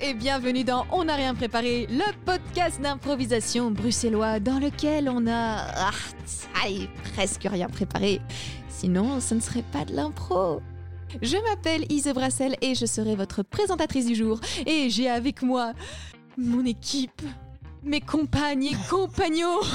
[0.00, 5.66] et bienvenue dans On n'a rien préparé, le podcast d'improvisation bruxellois dans lequel on a
[5.76, 5.90] ah,
[6.64, 8.20] allez, presque rien préparé.
[8.68, 10.60] Sinon, ce ne serait pas de l'impro.
[11.22, 14.40] Je m'appelle Ise Brassel et je serai votre présentatrice du jour.
[14.66, 15.72] Et j'ai avec moi
[16.36, 17.22] mon équipe,
[17.86, 19.60] mes compagnes et compagnons.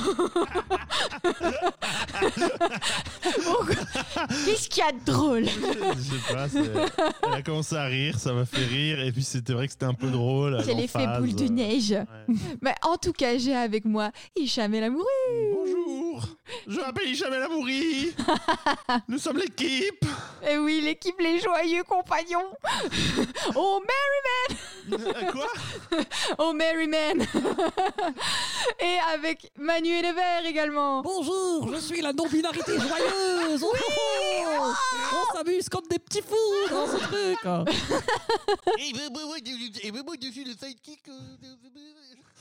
[4.45, 5.45] Qu'est-ce qu'il y a de drôle?
[5.45, 6.71] Je sais pas, c'est-
[7.27, 9.85] elle a commencé à rire, ça m'a fait rire, et puis c'était vrai que c'était
[9.85, 10.61] un peu drôle.
[10.65, 11.91] C'est l'effet boule de neige.
[11.91, 12.35] Ouais.
[12.61, 15.05] Mais en tout cas, j'ai avec moi Hicham El Amouri.
[16.21, 16.35] Bonjour,
[16.67, 18.13] je m'appelle Hicham El Amouri.
[19.07, 20.05] Nous sommes l'équipe.
[20.47, 22.51] Et oui, l'équipe Les Joyeux Compagnons.
[23.55, 23.81] oh,
[24.89, 25.47] Merryman Euh, Quoi
[26.37, 27.25] Oh, Merryman
[28.79, 31.01] Et avec Manu et le Vert également.
[31.01, 33.63] Bonjour, je suis la non-binarité joyeuse.
[33.63, 34.71] Oh, oh, oh.
[35.13, 37.39] On s'amuse comme des petits fous dans ce truc.
[38.79, 41.01] Et ben, ben, moi, je suis le sidekick.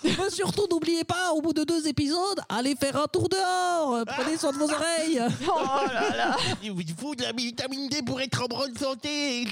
[0.05, 4.05] De- Mais surtout, n'oubliez pas, au bout de deux épisodes, allez faire un tour dehors.
[4.07, 5.21] Prenez soin de vos oreilles.
[5.49, 9.45] Oh là là Il vous faut de la vitamine D pour être en bonne santé.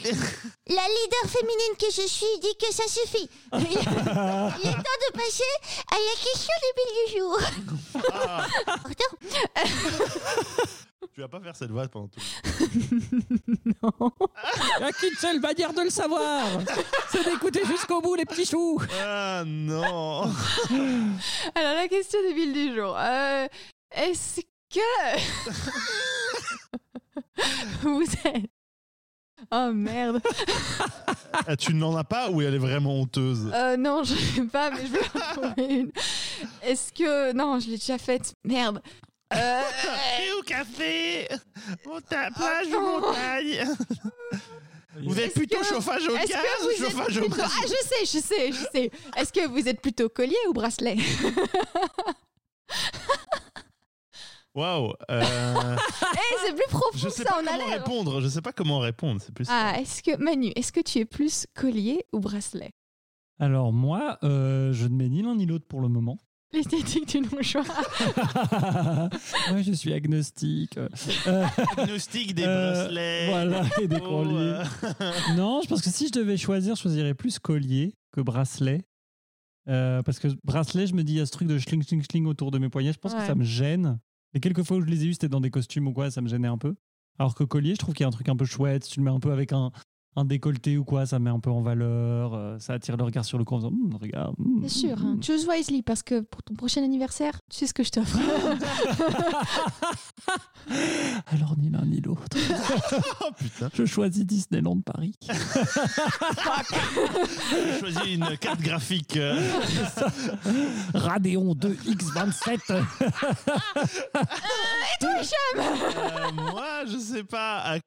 [0.67, 3.29] La leader féminine que je suis dit que ça suffit.
[3.55, 5.53] Il est temps de passer
[5.91, 7.39] à la question du bill du jour.
[8.13, 9.65] Ah, Pardon
[11.15, 12.21] Tu vas pas faire cette voix pendant tout.
[12.61, 16.47] Il n'y a qu'une seule manière de le savoir.
[17.11, 18.81] C'est d'écouter jusqu'au bout les petits choux.
[19.01, 20.23] Ah non
[21.55, 22.97] Alors, la question du bill du jour.
[22.99, 23.47] Euh,
[23.93, 24.41] Est-ce
[24.73, 24.81] que...
[27.83, 28.51] Vous êtes...
[29.53, 30.21] Oh merde.
[31.47, 33.51] Ah, Tu n'en as pas ou elle est vraiment honteuse?
[33.55, 35.93] Euh, non, je sais pas, mais je vais en trouver une.
[36.63, 37.33] Est-ce que...
[37.33, 38.35] Non, je l'ai déjà faite.
[38.45, 38.83] Merde.
[39.35, 39.63] Euh...
[40.39, 41.29] Au café
[41.85, 43.65] Monta- Plage ou montagne
[45.03, 46.31] Vous êtes plutôt que- chauffage au gaz
[46.67, 48.91] ou chauffage au bras Ah, je sais, je sais, je sais.
[49.17, 50.97] Est-ce que vous êtes plutôt collier ou bracelet
[54.55, 55.77] Waouh euh,
[56.15, 57.79] Eh, c'est plus profond Je que sais ça, pas on a comment l'air.
[57.79, 59.47] répondre, je sais pas comment répondre, c'est plus.
[59.51, 60.17] Ah, est-ce que...
[60.17, 62.71] Manu, est-ce que tu es plus collier ou bracelet?
[63.39, 66.19] Alors moi, euh, je ne mets ni l'un ni l'autre pour le moment.
[66.53, 67.63] L'esthétique du non-choix.
[69.51, 70.79] Moi, je suis agnostique.
[70.79, 71.45] Euh,
[71.77, 73.27] Diagnostic des euh, bracelets.
[73.29, 74.63] Voilà, et des Oh, colliers.
[75.01, 78.83] euh, Non, je pense que si je devais choisir, je choisirais plus collier que bracelet.
[79.69, 82.03] Euh, parce que bracelet, je me dis, il y a ce truc de schling, schling,
[82.03, 82.93] schling autour de mes poignets.
[82.95, 83.19] Je pense Ouais.
[83.21, 83.99] que ça me gêne.
[84.35, 86.23] Et quelques fois où je les ai eus, c'était dans des costumes ou quoi, ça
[86.23, 86.75] me gênait un peu.
[87.19, 88.85] Alors que collier, je trouve qu'il y a un truc un peu chouette.
[88.85, 89.71] Si tu le mets un peu avec un,
[90.19, 92.35] un décolleté ou quoi, ça met un peu en valeur.
[92.35, 94.35] euh, ça attire le regard sur le cou en faisant, Hum, regarde.
[94.39, 94.97] hum, Bien sûr.
[95.01, 95.17] hein.
[95.23, 98.19] Choose wisely parce que pour ton prochain anniversaire, tu sais ce que je t'offre.
[101.33, 102.23] Alors ni l'un ni l'autre.
[103.21, 103.69] Oh putain.
[103.75, 105.15] Je choisis Disneyland Paris.
[107.51, 109.17] J'ai choisi une carte graphique.
[109.17, 109.37] euh,
[110.95, 112.59] Radeon 2 X27.
[112.71, 112.83] euh,
[116.35, 117.59] moi, je sais pas.
[117.75, 117.79] à-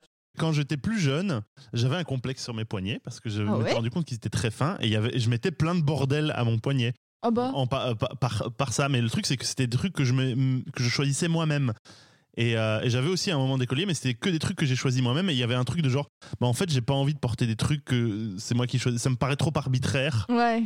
[0.41, 1.41] Quand j'étais plus jeune,
[1.71, 4.17] j'avais un complexe sur mes poignets parce que je Ah me suis rendu compte qu'ils
[4.17, 6.93] étaient très fins et il y avait, je mettais plein de bordel à mon poignet
[7.23, 7.51] Oh bah.
[7.53, 8.89] en, par, par, par- ça.
[8.89, 11.71] Mais le truc, c'est que c'était des trucs que je, me- que je choisissais moi-même.
[12.37, 14.75] Et, euh, et j'avais aussi un moment d'écolier, mais c'était que des trucs que j'ai
[14.75, 15.29] choisis moi-même.
[15.29, 16.07] Et il y avait un truc de genre,
[16.39, 18.99] bah en fait, j'ai pas envie de porter des trucs que c'est moi qui choisis.
[19.01, 20.25] Ça me paraît trop arbitraire.
[20.29, 20.63] Ouais.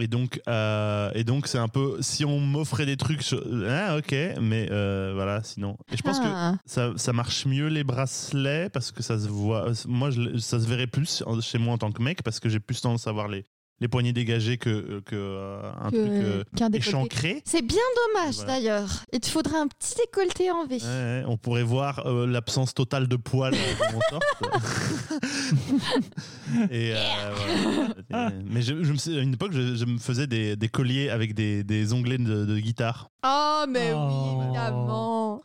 [0.00, 3.98] Et donc, euh, et donc c'est un peu, si on m'offrait des trucs, je- ah
[3.98, 5.76] ok, mais euh, voilà, sinon.
[5.92, 6.54] Et je pense que Ah.
[6.64, 9.66] ça, ça marche mieux les bracelets parce que ça se voit.
[9.86, 12.58] Moi, je- ça se verrait plus chez moi en tant que mec parce que j'ai
[12.60, 13.44] plus tendance à avoir les,
[13.82, 16.88] les poignets dégagés que, que euh, un Que- truc euh, qu'un décolleté.
[16.88, 17.42] échancré.
[17.44, 17.76] C'est bien
[18.14, 18.52] dommage Voilà.
[18.54, 18.88] d'ailleurs.
[19.12, 20.76] Il te faudrait un petit décolleté en V.
[20.76, 24.24] Ouais, ouais, on pourrait voir euh, l'absence totale de poils euh, de mon torse.
[26.70, 27.34] Et, euh,
[28.08, 28.28] voilà.
[28.30, 30.68] Et- mais je, je me suis- à une époque, je, je me faisais des, des
[30.68, 33.08] colliers avec des, des onglets de, de guitare.
[33.26, 34.08] Oh, mais Oh.
[34.38, 35.42] oui, évidemment.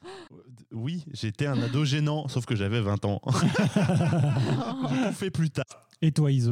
[0.73, 3.21] Oui, j'étais un ado gênant, sauf que j'avais 20 ans.
[4.89, 5.63] J'ai tout fait plus tard.
[6.01, 6.51] Et toi, Ise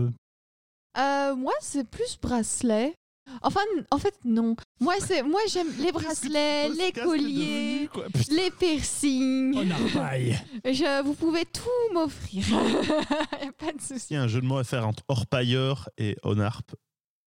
[0.98, 2.96] Euh, moi, c'est plus bracelet.
[3.42, 3.62] Enfin,
[3.92, 4.56] en fait, non.
[4.80, 7.90] Moi, c'est, moi, j'aime les bracelets, les colliers,
[8.30, 9.56] les piercings.
[9.58, 10.40] On arpaille.
[10.66, 12.44] Je, vous pouvez tout m'offrir.
[13.42, 14.08] y a pas de souci.
[14.12, 16.76] Il y a un jeu de mots à faire entre orpailleur et onarp.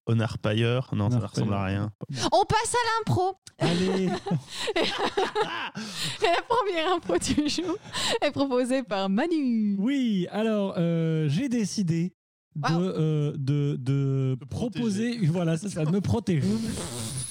[0.06, 1.92] Onarpailleur Non, ça ne ressemble à rien.
[2.32, 3.34] On passe à l'impro.
[3.58, 4.80] Allez, Et
[6.22, 7.76] la première impro du jour
[8.22, 9.76] est proposée par Manu.
[9.78, 12.14] oui, alors euh, j'ai décidé
[12.58, 12.80] de, Wow.
[12.80, 16.46] euh, de, de De proposer, voilà, c'est ça, de me protéger.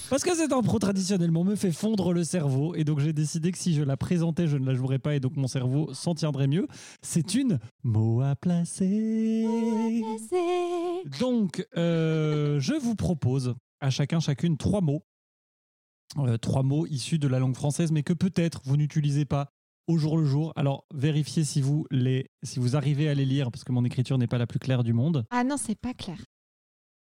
[0.09, 3.57] Parce que cette impro traditionnellement me fait fondre le cerveau et donc j'ai décidé que
[3.57, 6.47] si je la présentais, je ne la jouerais pas et donc mon cerveau s'en tiendrait
[6.47, 6.65] mieux.
[7.01, 9.45] C'est une mot à placer.
[11.19, 15.03] Donc, euh, je vous propose à chacun, chacune, trois mots.
[16.19, 19.51] Euh, trois mots issus de la langue française, mais que peut-être vous n'utilisez pas
[19.87, 20.53] au jour le jour.
[20.55, 24.17] Alors, vérifiez si vous, les, si vous arrivez à les lire, parce que mon écriture
[24.17, 25.25] n'est pas la plus claire du monde.
[25.31, 26.17] Ah non, c'est pas clair.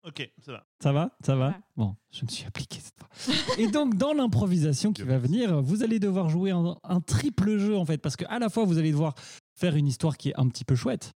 [0.06, 0.66] Ok, ça va.
[0.80, 1.16] Ça va?
[1.24, 1.58] Ça va?
[1.74, 3.08] Bon, je me suis appliqué cette fois.
[3.58, 7.76] Et donc, dans l'improvisation qui va venir, vous allez devoir jouer un, un triple jeu,
[7.76, 9.14] en fait, parce qu'à la fois, vous allez devoir
[9.58, 11.12] faire une histoire qui est un petit peu chouette.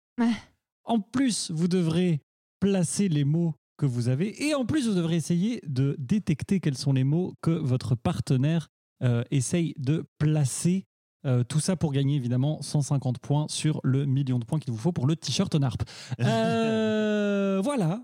[0.85, 2.21] En plus, vous devrez
[2.61, 4.47] placer les mots que vous avez.
[4.47, 8.69] Et en plus, vous devrez essayer de détecter quels sont les mots que votre partenaire
[9.03, 10.85] euh, essaye de placer.
[11.25, 14.79] Euh, tout ça pour gagner évidemment 150 points sur le million de points qu'il vous
[14.79, 15.83] faut pour le t-shirt NARP.
[16.19, 18.03] Euh, voilà.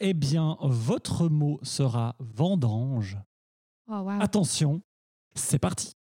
[0.00, 3.18] Eh bien, votre mot sera vendange.
[3.88, 4.20] Oh, wow.
[4.20, 4.82] Attention,
[5.34, 5.92] c'est parti.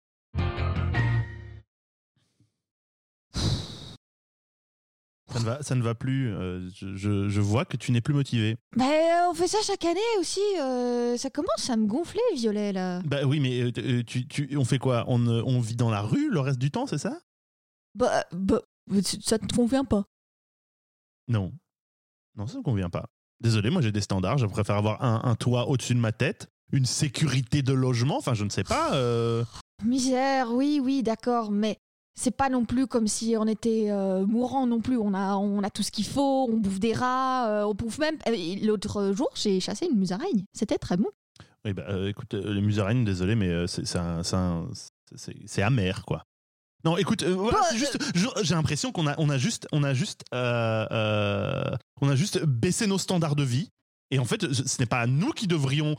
[5.38, 6.34] Ça ne va, ça ne va plus.
[6.34, 8.58] euh, je, vois que tu n'es plus motivé.
[8.76, 8.86] Bah,
[9.30, 10.42] on fait ça chaque année aussi.
[10.60, 13.02] euh, ça commence à me gonfler, Violet, là.
[13.06, 15.06] Bah oui, mais euh, tu, tu- on fait quoi?
[15.08, 17.18] On, on vit dans la rue le reste du temps, c'est ça?
[17.96, 18.62] Bah, bah,
[19.22, 20.04] ça te convient pas.
[21.28, 21.52] Non.
[22.36, 23.08] Non, ça ne me convient pas.
[23.40, 24.38] Désolé, moi j'ai des standards.
[24.38, 28.18] Je préfère avoir un, un toit au-dessus de ma tête, une sécurité de logement.
[28.18, 28.92] Enfin, je ne sais pas.
[29.84, 31.78] Misère, oui, oui, d'accord, mais
[32.18, 34.98] c'est pas non plus comme si on était euh, mourant non plus.
[34.98, 38.00] On a, on a tout ce qu'il faut, on bouffe des rats, euh, on bouffe
[38.00, 38.18] même.
[38.64, 40.44] L'autre jour, j'ai chassé une musaraigne.
[40.52, 41.10] C'était très bon.
[41.64, 46.24] Oui, bah, euh, écoute, les musaraignes, désolé, mais c'est amer, quoi.
[46.84, 47.98] Non, écoute, voilà, Bah, c'est juste,
[48.42, 52.98] j'ai l'impression qu'on a, on a juste, on a juste, on a juste baissé nos
[52.98, 53.70] standards de vie.
[54.10, 55.96] Et en fait, ce n'est pas nous qui devrions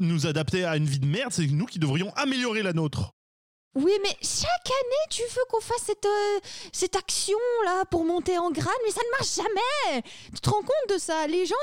[0.00, 3.12] nous adapter à une vie de merde, c'est nous qui devrions améliorer la nôtre.
[3.74, 6.40] Oui, mais chaque année, tu veux qu'on fasse cette, euh,
[6.72, 10.02] cette action-là pour monter en grade, mais ça ne marche jamais.
[10.34, 11.26] Tu te rends compte de ça?
[11.28, 11.54] Les gens,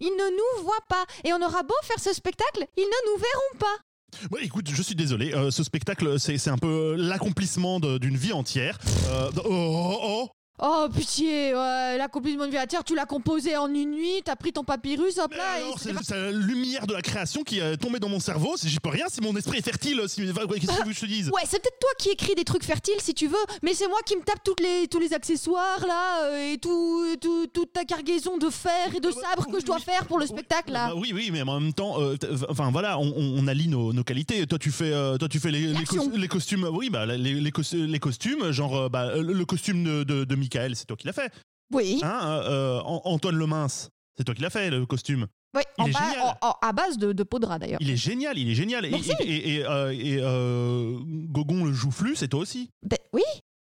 [0.00, 1.04] ils ne, nous voient pas.
[1.24, 4.26] Et on aura beau faire ce spectacle, ils ne nous verront pas.
[4.30, 8.32] Bon, écoute, je suis désolé, euh, ce spectacle, c'est un peu l'accomplissement de- d'une vie
[8.32, 8.78] entière.
[9.08, 10.28] Euh, oh, oh, oh.
[10.62, 14.36] Oh, pitié, ouais, l'accomplissement de vie à terre, tu l'as composé en une nuit, t'as
[14.36, 17.76] pris ton papyrus, hop là, et c'est c'est la lumière de la création qui est
[17.76, 18.56] tombée dans mon cerveau.
[18.56, 20.00] si J'y peux rien si mon esprit est fertile.
[20.06, 21.30] Si, qu'est-ce que tu veux que je te dise?
[21.30, 23.34] Ouais, c'est peut-être toi qui écris des trucs fertiles si tu veux,
[23.64, 27.04] mais c'est moi qui me tape toutes les, tous les accessoires là euh, et tout,
[27.20, 30.20] tout- toute ta cargaison de fer et de bah, sabre que je dois faire pour
[30.20, 30.88] le spectacle là.
[30.90, 33.66] Bah oui, oui, mais en même temps, euh, t- enfin voilà, on, on- on allie
[33.66, 34.46] nos, nos qualités.
[34.46, 36.08] Toi, tu fais, euh, toi, tu fais les, les, L'action.
[36.10, 36.68] cos- les costumes.
[36.72, 40.22] Oui, bah les, les, cos- les costumes, genre euh, bah, le le costume de, de,
[40.24, 41.32] de Michael, c'est toi qui l'as fait.
[41.72, 45.26] Oui, Hein, euh, euh, An- Antoine Le Mince, c'est toi qui l'as fait le costume.
[45.56, 46.36] oui il en est bas- génial.
[46.42, 47.80] en- en- à base de, de peau de rat d'ailleurs.
[47.80, 48.84] Il est génial, il est génial.
[48.84, 49.12] Et, Merci.
[49.20, 50.98] et, et, euh, et, euh,
[51.28, 52.70] Gogon le joufflu, c'est toi aussi.
[52.82, 53.22] Ben, oui,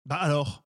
[0.04, 0.62] Bah alors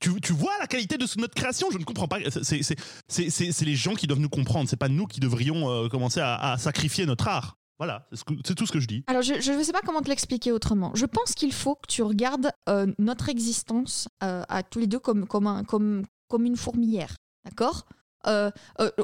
[0.00, 1.68] tu, tu vois la qualité de notre création?
[1.70, 2.18] Je ne comprends pas.
[2.30, 4.68] C'est- les gens qui doivent nous comprendre.
[4.68, 7.54] C'est pas nous qui devrions euh, commencer à, à sacrifier notre art.
[7.78, 8.06] Voilà,
[8.44, 9.02] c'est tout ce que je dis.
[9.08, 10.92] alors je ne sais pas comment te l'expliquer autrement.
[10.94, 15.00] Je pense qu'il faut que tu regardes euh, notre existence euh, à tous les deux
[15.00, 17.84] comme, comme, un, comme, comme une fourmilière, d'accord?
[18.26, 18.50] Euh,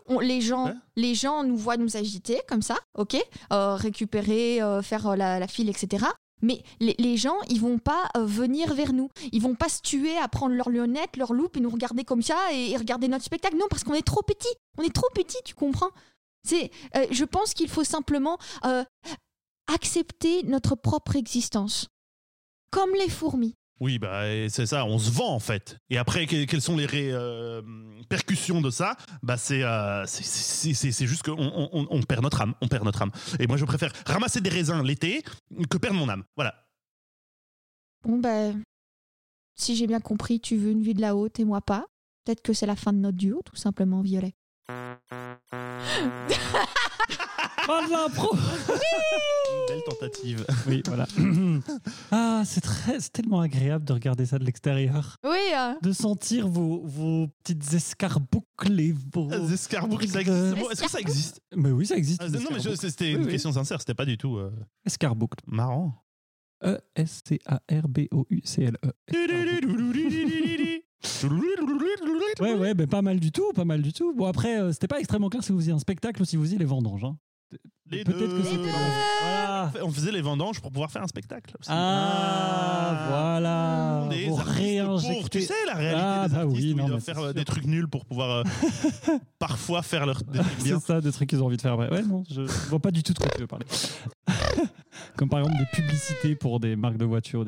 [0.06, 0.74] on- les, gens, Ouais.
[0.96, 3.16] les gens nous voient nous agiter comme ça, ok?
[3.50, 6.06] Récupérer, faire la, la file, etc.
[6.42, 9.10] Mais les, les gens, ils vont pas venir vers nous.
[9.32, 12.22] Ils vont pas se tuer à prendre leur lunette, leur loupe et nous regarder comme
[12.22, 13.56] ça et, et regarder notre spectacle.
[13.58, 14.48] Non, parce qu'on est trop petit.
[14.78, 15.90] On est trop petit, tu comprends?
[16.42, 18.84] C'est, euh, je pense qu'il faut simplement euh,
[19.72, 21.88] accepter notre propre existence,
[22.70, 23.54] comme les fourmis.
[23.82, 25.78] Oui, bah c'est ça, on se vend en fait.
[25.88, 28.94] Et après, que- quelles sont les répercussions de ça?
[29.22, 33.10] Bah c'est euh, c'est- juste qu'on on, perd notre âme, on perd notre âme.
[33.38, 35.22] Et moi, je préfère ramasser des raisins l'été
[35.70, 36.24] que perdre mon âme.
[36.36, 36.54] Voilà.
[38.04, 38.62] Bon ben,
[39.56, 41.86] si j'ai bien compris, tu veux une vie de la haute et moi pas.
[42.24, 44.34] Peut-être que c'est la fin de notre duo, tout simplement, Violet.
[47.68, 48.34] De l'impro
[49.68, 50.44] Belle tentative.
[50.66, 51.06] Oui, voilà.
[52.10, 55.16] ah, c'est très, c'est tellement agréable de regarder ça de l'extérieur.
[55.24, 55.78] Oui, hein.
[55.82, 59.28] De sentir vos, vos petites escarboucles, vos...
[59.28, 60.56] Des escarboucles, ça existe.
[60.58, 62.20] Bon, Est-ce que ça existe Mais oui, ça existe.
[62.24, 62.90] Ah, des Non, mais je- escarboucles.
[62.90, 63.30] c'était Oui, une oui.
[63.30, 64.50] question sincère, c'était pas du tout euh,
[64.84, 65.38] Escarboucle.
[65.46, 65.94] marrant.
[66.64, 68.92] E E-S-C-A-R-B-O-U-C-L-E.
[72.40, 74.14] Ouais, ouais, mais pas mal du tout, pas mal du tout.
[74.14, 76.42] Bon, après, euh, c'était pas extrêmement clair si vous faisiez un spectacle ou si vous
[76.44, 77.04] faisiez les vendanges.
[77.04, 77.16] hein.
[77.90, 78.56] Les Peut-être que c'était.
[78.62, 79.72] Voilà.
[79.82, 81.56] On faisait les vendanges pour pouvoir faire un spectacle.
[81.58, 81.68] aussi.
[81.72, 84.06] Ah, voilà.
[84.10, 86.76] Des Vous artistes réinjectez- pauvres, tu sais la réalité Ah, des bah artistes oui, où
[86.76, 87.34] non, ils mais doivent c'est faire euh, sûr.
[87.34, 88.44] des trucs nuls pour pouvoir euh,
[89.40, 90.78] parfois faire leur des trucs bien.
[90.78, 91.76] C'est ça, des trucs qu'ils ont envie de faire.
[91.78, 93.66] Ouais, non, je vois pas du tout de quoi tu veux parler.
[95.16, 97.44] Comme par exemple des publicités pour des marques de voitures.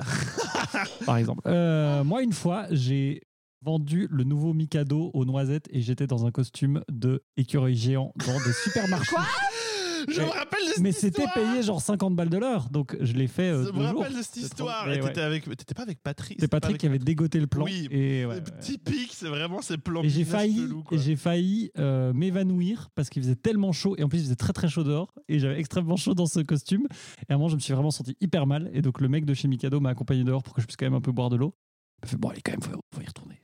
[1.06, 1.42] par exemple.
[1.46, 3.22] Euh, moi, une fois, j'ai
[3.64, 8.38] vendu le nouveau Mikado aux noisettes et j'étais dans un costume de écureuil géant dans
[8.44, 9.16] des supermarchés.
[10.08, 11.32] Je Mais- me rappelle de cette Mais c'était histoire.
[11.52, 14.00] payé genre 50 balles de l'heure, donc je l'ai fait euh, Je deux me jours.
[14.00, 14.90] rappelle de cette histoire.
[14.92, 15.06] Et ouais.
[15.08, 16.38] t'étais avec, t'étais pas avec Patrick.
[16.40, 17.64] C'est Patrick qui avait dégoté le plan.
[17.64, 17.86] Oui.
[17.92, 18.42] Et, ouais, ouais.
[18.60, 20.02] Typique, c'est vraiment ces plans.
[20.02, 20.96] Et j'ai failli, chelous, quoi.
[20.96, 24.34] et j'ai failli euh, m'évanouir parce qu'il faisait tellement chaud et en plus il faisait
[24.34, 26.88] très très chaud dehors et j'avais extrêmement chaud dans ce costume
[27.28, 29.24] et à un moment je me suis vraiment senti hyper mal et donc le mec
[29.24, 31.30] de chez Mikado m'a accompagné dehors pour que je puisse quand même un peu boire
[31.30, 31.54] de l'eau.
[32.02, 33.38] Il m'a fait bon allez quand même faut, faut y retourner.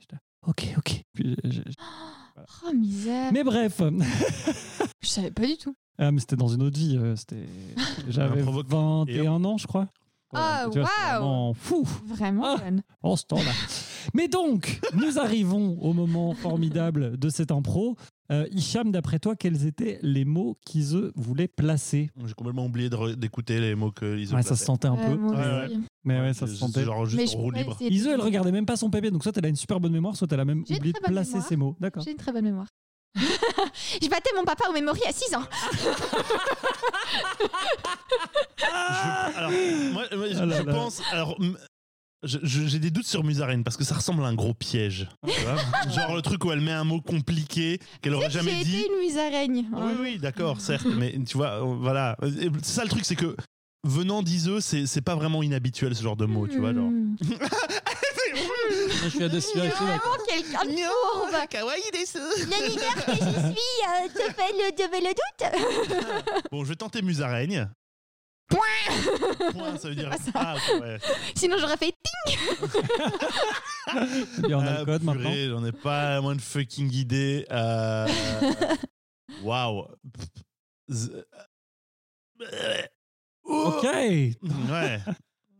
[0.47, 1.01] Ok ok.
[1.13, 1.63] Puis, j'ai-
[2.65, 3.31] Oh, misère.
[3.33, 3.81] Mais bref,
[5.01, 5.75] Je savais pas du tout.
[5.97, 6.95] ah, mais c'était dans une autre vie.
[6.97, 7.45] euh, C'était
[8.07, 9.87] j'avais Un provoque- 21 ans je crois.
[10.33, 11.21] Ah, tu vois, c'était waouh.
[11.21, 11.83] vraiment fou.
[12.05, 12.57] Vraiment Ah.
[12.63, 12.81] jeune.
[13.03, 13.51] en ce temps-là.
[14.13, 17.97] Mais donc, nous arrivons au moment formidable de cette impro.
[18.31, 22.11] Euh, Hicham, d'après toi, quels étaient les mots qu'Ise voulait placer?
[22.25, 25.15] J'ai complètement oublié d'écouter les mots que Iso Ouais, ça se sentait un peu.
[25.15, 25.79] moi Ouais, aussi.
[26.03, 26.83] Mais ouais, ça se sentait.
[26.83, 27.77] Genre juste Mais en je roue libre.
[27.81, 30.15] Ise, elle regardait même pas son papier, donc soit elle a une super bonne mémoire,
[30.15, 31.47] soit elle a même oublié de placer mémoire.
[31.47, 31.75] ses mots.
[31.79, 32.03] D'accord.
[32.03, 32.67] J'ai une très bonne mémoire.
[33.15, 35.41] je battais mon papa au memory à 6 ans.
[38.59, 39.51] Je- alors,
[39.93, 40.73] moi, moi, je, Ah là je là.
[40.73, 41.01] pense.
[41.11, 41.37] Alors,
[42.23, 45.07] j'ai des doutes sur Musarène parce que ça ressemble à un gros piège.
[45.27, 45.55] tu vois
[45.95, 48.79] Genre le truc où elle met un mot compliqué qu'elle aurait jamais J'ai dit.
[48.79, 49.65] été une musaraigne.
[49.71, 52.17] Oui, oui, d'accord, certes, mais tu vois, euh, voilà.
[52.63, 53.35] C'est ça le truc, c'est que
[53.85, 56.89] venant d'Iseux, c'est pas vraiment inhabituel ce genre de mot, tu vois, genre.
[56.89, 57.15] Hmm.
[59.03, 61.47] Je suis à deux C'est vraiment quelqu'un de fourbe.
[61.49, 62.19] kawaii desu.
[62.19, 66.43] Le leader que je suis euh, te fait le, te fait le doute.
[66.51, 67.69] Bon, je vais tenter Musaraigne.
[68.49, 70.09] Point Point, ça veut dire.
[70.33, 70.35] Ah.
[70.35, 70.97] Ah, ouais.
[71.35, 71.89] Sinon, j'aurais fait
[74.47, 75.31] Et on a Ah, le code maintenant.
[75.33, 77.45] J'en ai pas la moindre fucking idée.
[77.51, 78.07] Euh,
[79.43, 79.85] Waouh.
[80.89, 81.23] Z-
[83.43, 83.83] Ok.
[83.83, 84.99] Ouais.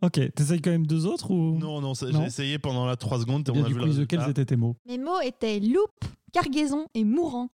[0.01, 0.33] Ok.
[0.33, 1.57] T'essayes quand même deux autres ou?
[1.57, 2.21] Non, non, ça- Non.
[2.21, 4.29] j'ai essayé pendant la 3 secondes et Et on a du vu coup, quels résultat.
[4.29, 7.49] étaient tes mots Mes mots étaient loupe, cargaison et mourant.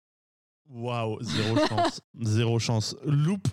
[0.69, 2.01] Waouh, zéro chance.
[2.21, 2.95] Zéro chance.
[3.03, 3.47] Loop.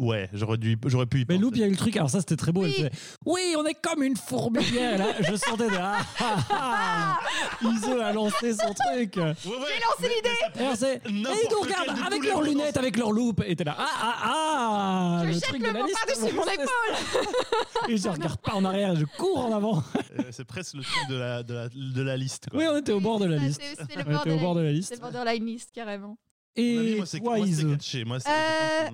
[0.00, 1.36] Ouais, j'aurais dû, j'aurais pu y Mais.
[1.36, 1.94] Loup, il y a eu le truc.
[1.96, 2.62] Alors ça, c'était très beau.
[2.62, 2.74] Elle Oui.
[2.76, 2.90] faisait,
[3.26, 4.96] oui, on est comme une fourmilière.
[4.96, 7.18] Là, je sentais de ah, ah, ah.
[7.62, 9.16] Ise a lancé son truc.
[9.16, 10.36] Ouais, ouais, J'ai lancé l'idée.
[10.56, 13.42] Et alors, c'est- et N'importe ils nous regardent de avec leurs lunettes, avec leurs loupes.
[13.46, 15.98] Et t'es là, ah, ah, ah Je le jette truc le de la mot liste.
[16.06, 17.90] par-dessus mon épaule.
[17.90, 19.82] Et je regarde pas en arrière, je cours en avant.
[20.18, 22.48] Euh, C'est presque le truc de la, de la, de la liste.
[22.50, 22.58] Quoi.
[22.60, 23.60] Oui, on était au bord de la liste.
[23.62, 24.92] c'est- C'est le On était au bord de la C'est liste.
[24.94, 26.16] le borderline list, carrément.
[26.56, 28.04] Et moi, c'est catché.
[28.04, 28.90] Moi, c'est- Euh,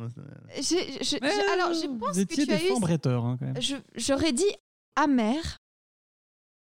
[1.52, 2.80] alors, je pense que tu as des eu.
[2.80, 3.56] bretteurs, hein, quand même.
[3.96, 4.50] J'aurais dit
[4.94, 5.56] amer.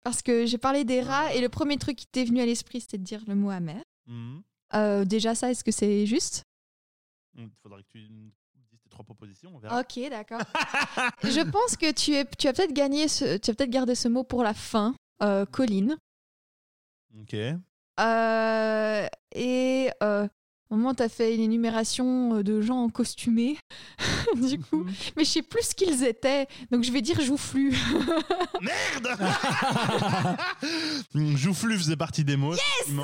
[0.03, 2.79] Parce que j'ai parlé des rats et le premier truc qui t'est venu à l'esprit,
[2.81, 3.83] c'était de dire le mot amer.
[4.07, 4.41] Mhm.
[4.73, 6.43] Euh, déjà, ça, est-ce que c'est juste?
[7.37, 9.51] Il faudrait que tu dises tes trois propositions.
[9.53, 9.81] On verra.
[9.81, 10.39] Ok, d'accord.
[11.23, 14.07] je pense que tu, es, tu as peut-être gagné, ce, tu as peut-être gardé ce
[14.07, 15.97] mot pour la fin, euh, Colline.
[17.19, 17.35] Ok.
[17.99, 20.27] Euh, et euh,
[20.71, 23.57] au moment, tu as fait une énumération euh, de gens en costumé.
[24.35, 24.85] du coup,
[25.17, 27.71] mais je sais plus ce qu'ils étaient, donc je vais dire joufflu.
[28.61, 29.17] Merde
[31.37, 32.53] Joufflu faisait partie des mots.
[32.53, 33.03] effectivement.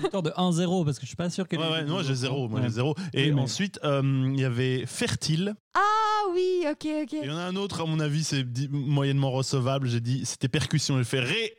[0.00, 1.56] Victoire de 1-0 parce que je suis pas sûr que.
[1.56, 2.48] Ouais, ouais, moi j'ai zéro.
[2.48, 2.66] Moi Ouais.
[2.66, 2.94] j'ai zéro.
[3.12, 4.02] Et Oui, mais- ensuite, euh,
[4.34, 5.54] il y avait fertile.
[5.74, 5.80] ah
[6.32, 7.12] oui, ok, ok.
[7.14, 9.88] Et il y en a un autre, à mon avis, c'est di- moyennement recevable.
[9.88, 10.98] J'ai dit, c'était percussion.
[10.98, 11.52] J'ai fait ré.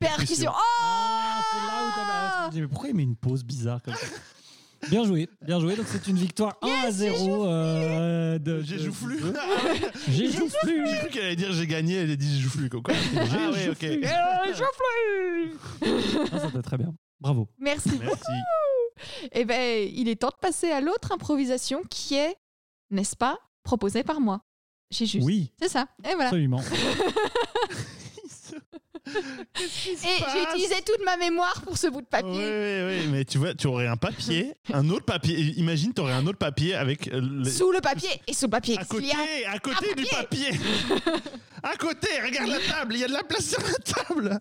[0.00, 0.50] Percussion.
[0.52, 3.44] Oh Ah, c'est là où ah, je me disais, mais pourquoi il met une pause
[3.44, 4.06] bizarre comme ça?
[4.90, 5.74] Bien joué, bien joué.
[5.76, 7.46] Donc c'est une victoire 1 à 0.
[7.46, 9.18] euh, de, J'ai joufflu.
[10.08, 10.86] J'ai joufflu.
[10.88, 11.94] J'ai cru qu'elle allait dire j'ai gagné.
[11.96, 12.68] Elle a dit j'ai joufflu.
[12.68, 12.80] Quoi.
[12.86, 13.84] Ah ouais, ok.
[13.84, 15.58] Euh, joufflu
[16.32, 16.94] Ah, ça va très bien.
[17.20, 17.48] Bravo.
[17.58, 17.90] Merci.
[18.00, 18.30] Merci.
[19.32, 22.34] Eh ben, il est temps de passer à l'autre improvisation qui est,
[22.90, 24.40] n'est-ce pas, proposée par moi.
[24.90, 25.26] J'ai juste.
[25.26, 25.86] Oui, C'est ça.
[26.04, 26.24] Et voilà.
[26.26, 26.60] absolument.
[29.58, 32.30] Et j'ai utilisé toute ma mémoire pour ce bout de Oui, papier.
[32.32, 35.36] oui, oui, mais tu vois, tu aurais un papier, un autre papier.
[35.58, 38.10] Imagine, tu aurais un autre papier avec euh, le- Sous le papier.
[38.26, 39.12] Et sous le papier, à côté,
[39.46, 40.50] a à côté du papier.
[41.62, 44.40] à côté, regarde la table, il y a de la place sur la table.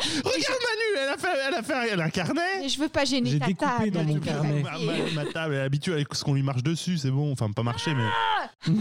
[0.00, 2.60] Regarde Manu, elle a fait, elle a fait, elle a un carnet.
[2.60, 3.90] Mais je veux pas gêner ta découpé table.
[3.90, 4.62] dans mon carnet.
[4.62, 4.86] Ma, papier.
[5.14, 7.32] ma- ma table, elle est habituée avec ce qu'on lui marche dessus, c'est bon.
[7.32, 8.74] Enfin, pas marcher, mais.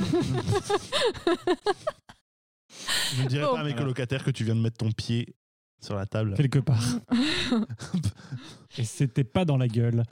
[3.15, 3.53] Je ne dirais Bon.
[3.55, 5.36] pas à mes colocataires que tu viens de mettre ton pied
[5.79, 6.34] sur la table.
[6.36, 6.81] Quelque part.
[8.77, 10.03] Et c'était pas dans la gueule.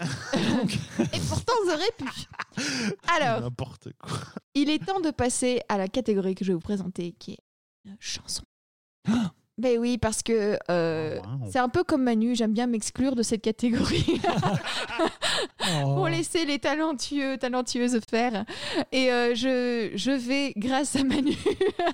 [0.50, 0.74] Donc,
[1.13, 2.05] Et pourtant, j'aurais pu.
[3.07, 4.17] Alors, N'importe quoi.
[4.53, 7.39] il est temps de passer à la catégorie que je vais vous présenter, qui est
[7.86, 8.43] une chanson.
[9.57, 11.50] Ben oui, parce que euh, Oh, wow.
[11.50, 14.19] c'est un peu comme Manu, j'aime bien m'exclure de cette catégorie
[15.83, 15.95] Oh.
[15.95, 18.45] pour laisser les talentueux, talentueuses faire.
[18.91, 21.33] Et euh, je, je vais, grâce à Manu,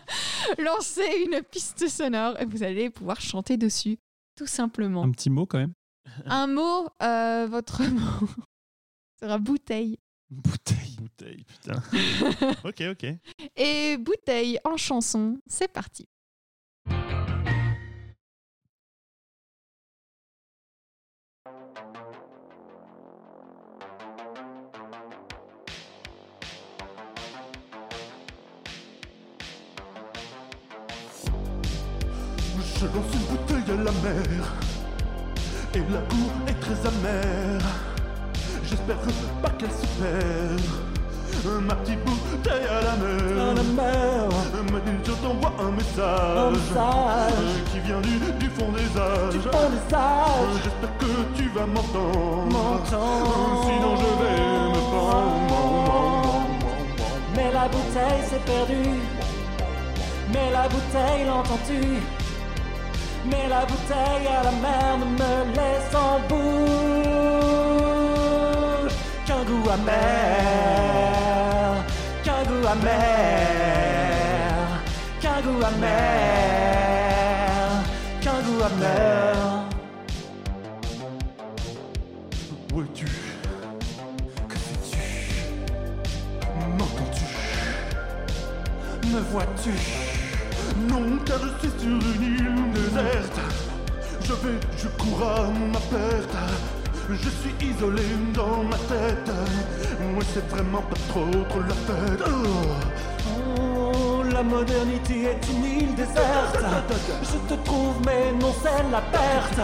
[0.58, 3.98] lancer une piste sonore et vous allez pouvoir chanter dessus,
[4.36, 5.04] tout simplement.
[5.04, 5.74] Un petit mot quand même.
[6.26, 8.28] Un mot, euh, votre mot
[9.22, 9.98] sera bouteille.
[10.30, 10.98] Bouteille.
[11.00, 11.82] Bouteille, putain.
[12.64, 13.06] ok, ok.
[13.56, 16.08] Et bouteille en chanson, c'est parti.
[21.44, 21.50] Je
[32.86, 34.46] lance une bouteille à la mer
[35.74, 37.62] Et la cour est très amère.
[38.64, 38.98] J'espère
[39.42, 40.62] pas qu'elle se perd.
[41.64, 43.64] Ma petite bouteille à la mer.
[43.76, 44.30] Mer,
[44.72, 46.54] Mais je t'envoie un message.
[46.54, 47.34] Message.
[47.72, 49.42] Qui vient du, du fond des âges.
[50.64, 53.18] J'espère que tu vas m'entendre m'entend.
[53.68, 54.44] Sinon je vais
[54.74, 56.46] me prendre
[57.36, 59.00] Mais la bouteille s'est perdue.
[60.34, 61.82] Mais la bouteille l'entends-tu?
[63.30, 66.52] Mais la bouteille à la mer ne me laisse en bouche
[69.28, 70.02] qu'un goût amer,
[72.24, 73.00] qu'un goût amer,
[75.22, 76.00] qu'un goût amer,
[78.22, 79.51] qu'un goût amer.
[89.12, 89.72] Me vois-tu?
[90.88, 93.40] Non, car je suis sur une île déserte.
[94.24, 96.38] Je vais, je cours à ma perte.
[97.10, 98.04] Je suis isolé
[98.34, 99.30] dans ma tête.
[100.14, 102.24] Moi, c'est vraiment pas trop, trop la fête.
[103.28, 104.24] Oh.
[104.32, 106.64] La modernité est une île déserte.
[107.22, 109.60] Je te trouve, mais non, c'est la perte.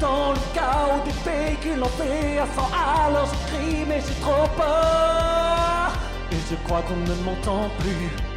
[0.00, 4.48] Dans le chaos des véhicules lancés à 100 à l'heure, je crie, mais j'ai trop
[4.56, 5.92] peur.
[6.32, 8.31] Et je crois qu'on ne m'entend plus.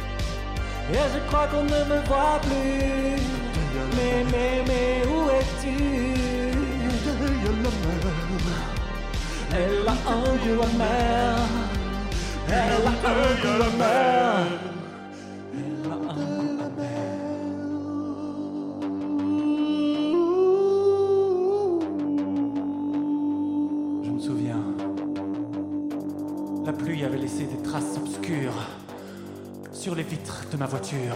[0.92, 3.20] Et je crois qu'on ne me voit plus.
[3.96, 6.06] Mais, mais, mais, où es-tu?
[9.52, 11.36] Elle a un goût amer.
[12.48, 14.75] Elle a un goût amer.
[29.86, 31.14] Sur les vitres de ma voiture.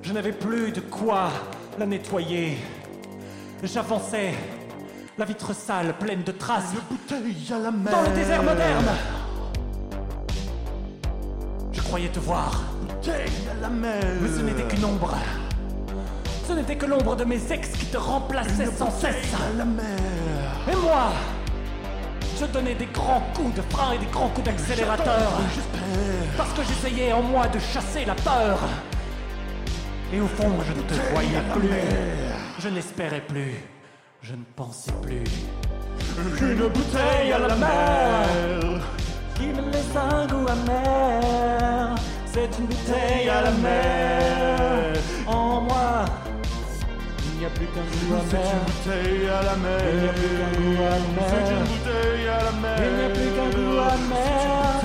[0.00, 1.28] Je n'avais plus de quoi
[1.76, 2.56] la nettoyer.
[3.64, 4.32] J'avançais,
[5.18, 7.90] la vitre sale, pleine de traces, Bouteille à la mer.
[7.92, 8.90] dans le désert moderne.
[11.72, 14.04] Je croyais te voir, Bouteille à la mer.
[14.22, 15.12] mais ce n'était qu'une ombre.
[16.46, 19.34] Ce n'était que l'ombre de mes ex qui te remplaçait sans cesse.
[19.34, 19.98] à la mer.
[20.72, 21.08] Et moi,
[22.40, 25.32] je donnais des grands coups de frein et des grands coups d'accélérateur.
[26.36, 28.58] Parce que j'essayais en moi de chasser la peur.
[30.12, 31.68] Et au fond, je ne te voyais plus.
[32.58, 33.54] Je n'espérais plus.
[34.22, 35.24] Je ne pensais plus.
[36.40, 38.80] Une bouteille à la mer.
[39.34, 41.94] Qui me laisse un goût amer.
[42.26, 44.94] C'est une bouteille à la mer.
[45.26, 46.04] En moi,
[47.32, 48.24] il n'y a plus qu'un goût amer.
[48.24, 49.80] une bouteille à la mer.
[49.82, 51.32] Il n'y a plus qu'un goût amer.
[51.40, 51.50] C'est une bouteille à la mer.
[51.50, 51.50] Il n'y a plus qu'un goût amer.
[51.50, 52.29] C'est une bouteille à la mer.
[52.82, 54.80] Il n'y a plus qu'un goût amer.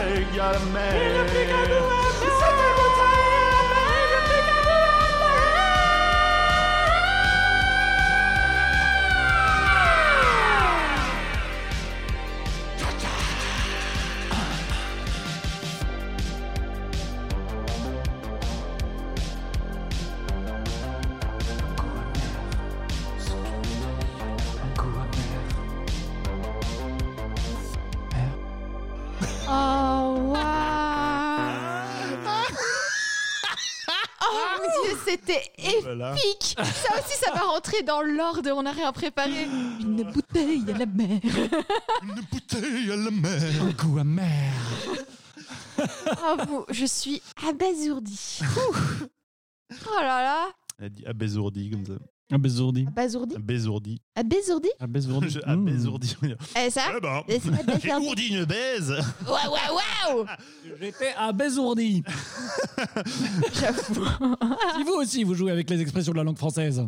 [35.86, 36.15] Voilà.
[36.15, 39.45] épique Ça aussi, ça va rentrer dans l'ordre, on a rien préparé.
[39.80, 41.19] Une bouteille à la mer.
[42.04, 43.41] Une bouteille à la mer.
[43.62, 44.52] Un goût amer.
[45.78, 48.39] Oh, vous, je suis abasourdie.
[48.41, 48.76] Ouh.
[49.88, 50.48] Oh là là
[50.80, 51.93] Elle dit abasourdi comme ça.
[52.32, 52.86] Abasourdi.
[52.88, 53.36] Abasourdi.
[54.16, 55.30] Abasourdie Abasourdi.
[55.30, 55.68] Je- Mmh.
[55.68, 56.16] Abasourdi.
[56.58, 58.08] Eh ça Eh ben, j'ai abasourdi.
[58.08, 58.90] ourdi une baise.
[58.92, 59.70] Ouais, ouais,
[60.10, 60.26] waouh
[60.82, 62.04] J'étais abasourdi.
[63.54, 64.06] J'avoue.
[64.76, 66.84] si vous aussi vous jouez avec les expressions de la langue française,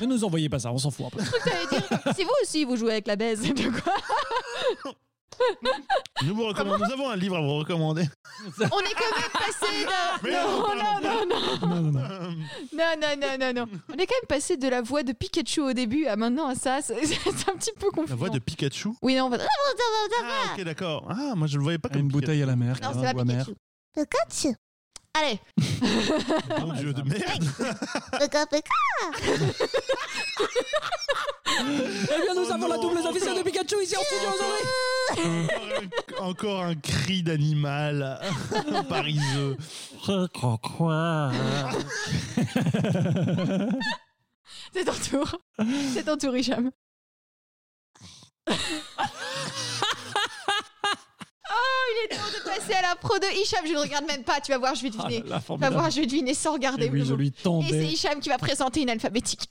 [0.00, 1.24] ne nous envoyez pas ça, on s'en fout un peu.
[1.24, 3.94] Je crois que t'allais dire, si vous aussi vous jouez avec la baise, de quoi
[6.24, 8.02] Nous, vous recommandons- nous avons un livre à vous recommander.
[8.58, 10.24] On est quand même passé de...
[10.24, 10.60] Mais non.
[10.60, 11.37] Non, non, non.
[12.78, 13.78] Non, non, non, non, non.
[13.88, 16.54] On est quand même passé de la voix de Pikachu au début à maintenant à
[16.54, 16.80] ça.
[16.80, 18.10] C'est c'est un petit peu confus.
[18.10, 18.90] La voix de Pikachu.
[19.02, 19.38] Oui, non, on va...
[20.22, 21.06] Ah, ok, d'accord.
[21.10, 22.20] Ah, moi, je le voyais pas comme Une Pikachu.
[22.20, 22.78] bouteille à la mer.
[22.82, 23.46] Non, un c'est la bois mer.
[23.94, 24.54] Pikachu.
[25.20, 25.40] Allez,
[26.60, 27.44] Mon dieu de merde.
[28.20, 28.70] Pika, pika.
[31.60, 33.10] Eh bien, nous Oh avons la non, double encore.
[33.10, 34.64] officielle de Pikachu ici en studio aujourd'hui.
[35.24, 38.20] Encore un- Encore un cri d'animal
[38.88, 39.56] pariseux.
[40.06, 41.32] Je crois quoi
[44.72, 45.40] c'est ton tour.
[45.94, 46.70] C'est ton tour, Hicham.
[51.90, 53.60] Il est temps de passer à la pro de Hicham.
[53.66, 54.40] Je ne regarde même pas.
[54.40, 55.22] Tu vas voir, je vais Ah deviner.
[55.22, 55.74] Tu vas formidable.
[55.76, 56.86] voir, je vais deviner sans regarder.
[56.86, 57.32] Et oui, je lui Et
[57.68, 57.86] c'est.
[57.86, 59.48] Hicham qui va présenter une alphabétique.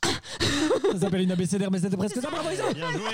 [0.94, 2.30] Ça s'appelle une abécédaire, mais c'était presque ça.
[2.30, 2.50] Bravo.
[2.74, 3.10] Bien joué.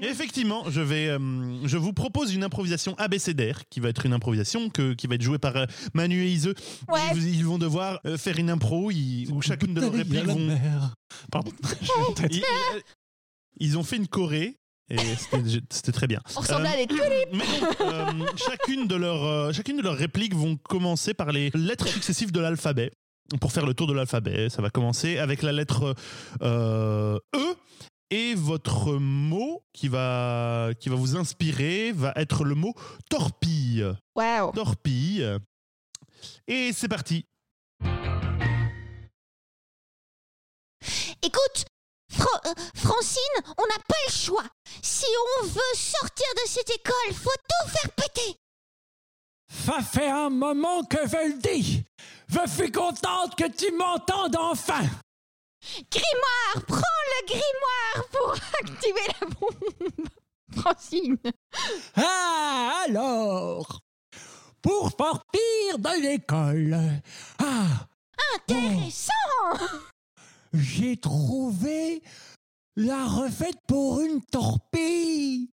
[0.00, 1.18] Et Effectivement, je vais, euh,
[1.66, 5.22] je vous propose une improvisation abécédaire qui va être une improvisation que, qui va être
[5.22, 6.54] jouée par euh, Manu et Ise.
[6.88, 7.00] Ouais.
[7.16, 10.56] Ils, ils vont devoir euh, faire une impro ils- où chacune de leurs répliques vont.
[11.32, 11.50] Pardon.
[12.30, 12.42] Ils,
[13.60, 14.56] ils- ont fait une choré
[14.90, 16.20] et c'était c'était très bien.
[16.36, 16.86] On ressemble Euh, à des
[17.32, 17.44] Mais
[17.80, 22.32] euh, chacune, de leurs, euh, chacune de leurs répliques vont commencer par les lettres successives
[22.32, 22.90] de l'alphabet.
[23.40, 25.94] Pour faire le tour de l'alphabet, ça va commencer avec la lettre
[26.42, 27.54] euh, E.
[28.10, 32.72] Et votre mot qui va, qui va vous inspirer va être le mot
[33.10, 33.84] torpille.
[34.16, 34.52] Waouh.
[34.52, 35.36] Torpille.
[36.46, 37.26] Et c'est parti.
[41.22, 41.64] Écoute,
[42.10, 44.44] Fra- euh, Francine, on n'a pas le choix.
[44.82, 45.06] Si
[45.40, 48.36] on veut sortir de cette école, faut tout faire péter.
[49.50, 51.84] Ça fait un moment que je le dis.
[52.28, 54.82] Je suis contente que tu m'entendes enfin.
[55.90, 60.08] Grimoire, prends le grimoire pour Activez la bombe.
[60.62, 61.18] Francine.
[61.96, 63.80] Ah, alors
[64.62, 66.78] Pour sortir de l'école.
[67.38, 67.86] Ah,
[68.36, 69.12] intéressant.
[70.52, 72.02] J'ai trouvé
[72.76, 75.50] la recette pour une torpille.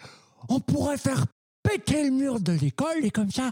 [0.50, 1.26] On pourrait faire
[1.64, 3.52] péter le mur de l'école et comme ça,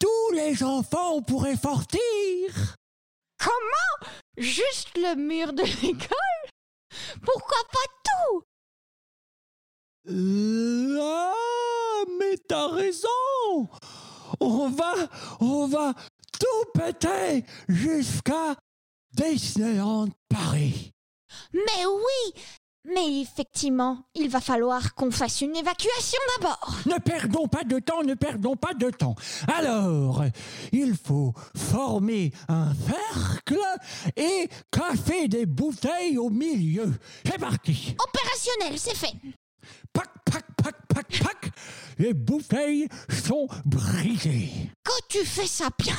[0.00, 2.00] tous les enfants pourraient sortir.
[3.38, 4.10] Comment?
[4.36, 6.50] Juste le mur de l'école?
[7.22, 8.42] Pourquoi pas tout?
[10.10, 13.68] Euh, Ah, mais t'as raison.
[14.40, 14.94] On va,
[15.40, 15.94] on va
[16.38, 18.56] tout péter jusqu'à
[19.14, 20.92] Disneyland Paris.
[21.52, 22.42] Mais oui,
[22.84, 26.76] mais effectivement, il va falloir qu'on fasse une évacuation d'abord.
[26.86, 29.14] Ne perdons pas de temps, ne perdons pas de temps.
[29.56, 30.24] Alors,
[30.72, 33.58] il faut former un cercle
[34.16, 36.92] et casser des bouteilles au milieu.
[37.24, 37.96] C'est parti.
[38.06, 39.14] Opérationnel, c'est fait.
[39.92, 41.52] Pac, pac, pac, pac, pac.
[41.98, 44.50] Les bouteilles sont brisées.
[44.82, 45.96] Quand tu fais ça bien,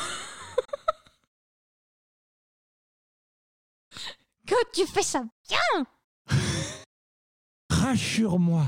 [4.48, 5.24] Quand tu fais ça?
[5.50, 5.86] Bien
[7.70, 8.66] Rassure-moi,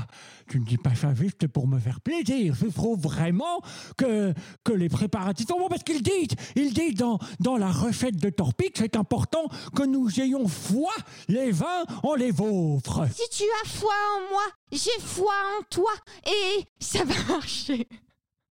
[0.48, 2.54] tu ne dis pas ça juste pour me faire plaisir.
[2.54, 3.60] Je trouve vraiment
[3.96, 8.16] que, que les préparatifs sont bons parce qu'il dit, il dit dans, dans la recette
[8.16, 10.92] de que c'est important que nous ayons foi
[11.28, 13.06] les vins en les vôtres.
[13.12, 15.92] si tu as foi en moi, j'ai foi en toi.
[16.26, 17.88] Et Ça va marcher.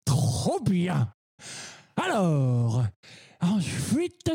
[0.06, 1.14] Trop bien.
[1.96, 2.84] Alors,
[3.44, 4.32] ensuite,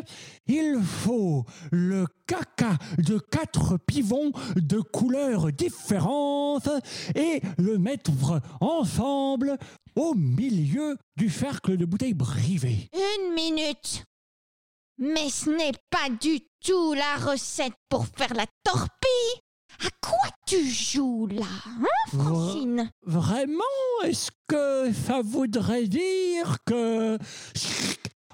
[0.46, 6.68] il faut le caca de quatre pivons de couleurs différentes
[7.14, 8.12] et le mettre
[8.60, 9.56] ensemble
[9.96, 12.90] au milieu du cercle de bouteilles brisées.
[12.94, 14.04] une minute.
[14.98, 19.40] Mais ce n'est pas du tout la recette pour faire la torpille.
[19.84, 22.90] À quoi tu joues là, hein, Francine?
[23.02, 23.62] Vraiment
[24.04, 27.16] Est-ce que ça voudrait dire que...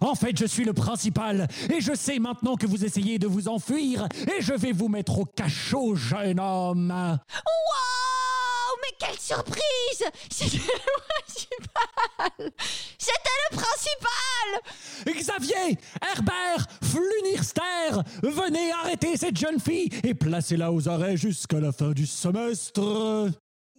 [0.04, 3.48] En fait, je suis le principal, et je sais maintenant que vous essayez de vous
[3.48, 6.92] enfuir, et je vais vous mettre au cachot, jeune homme.
[6.92, 12.52] Wow Mais quelle surprise C'était le principal
[12.98, 21.16] C'était le principal Xavier, Herbert, Flunirster, venez arrêter cette jeune fille et placez-la aux arrêts
[21.16, 23.30] jusqu'à la fin du semestre.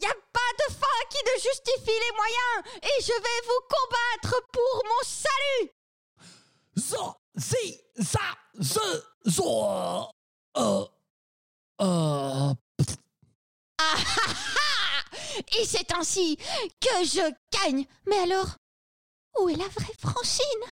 [0.01, 4.41] Y a pas de fin qui ne justifie les moyens et je vais vous combattre
[4.51, 5.74] pour mon salut
[6.77, 8.19] Zo, si, ça,
[8.59, 10.03] ze, zo, euh,
[11.81, 12.53] euh,
[13.77, 13.95] Ah ah
[14.27, 17.85] ah Et c'est ainsi que je gagne.
[18.07, 18.55] Mais alors,
[19.39, 20.65] où est la vraie Francine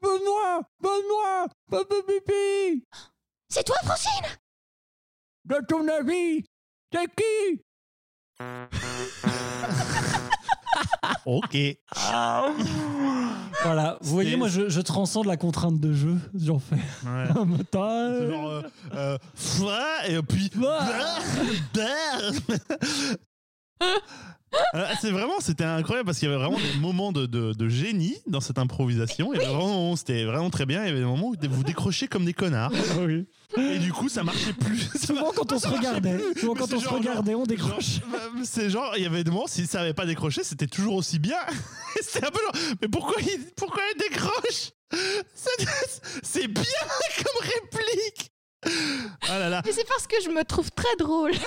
[0.00, 2.84] Benoît, Benoît, papa pipi,
[3.48, 4.38] C'est toi, Francine
[5.44, 6.44] de ton avis,
[6.92, 7.64] C'est qui?
[11.26, 11.56] Ok.
[13.64, 16.16] Voilà, vous voyez, moi je, je transcende la contrainte de jeu.
[16.34, 17.26] J'en fais Ouais.
[18.20, 18.62] C'est genre, euh,
[18.94, 19.18] euh,
[20.08, 20.50] et puis.
[20.60, 20.84] Ouah.
[24.74, 27.68] Euh, c'est vraiment, c'était incroyable parce qu'il y avait vraiment des moments de, de- de
[27.68, 29.32] génie dans cette improvisation.
[29.32, 30.82] Avait vraiment- C'était vraiment très bien.
[30.84, 32.72] Il y avait des moments où vous décrochez comme des connards.
[33.00, 33.26] Oui.
[33.56, 34.78] Et du coup, ça marchait plus.
[34.94, 38.00] Ça Souvent quand on se regardait, souvent quand on se regardait, on décroche.
[38.14, 41.18] euh, c'est genre, il y avait des moments, s'il savait pas décrocher, c'était toujours aussi
[41.18, 41.38] bien.
[42.00, 44.70] C'était un peu genre, mais pourquoi il, pourquoi il décroche?
[46.22, 46.62] C'est bien
[47.16, 48.30] comme réplique
[49.28, 51.32] Ah là là Mais c'est parce que je me trouve très drôle.